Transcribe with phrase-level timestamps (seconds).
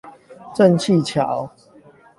[0.55, 1.51] 正氣橋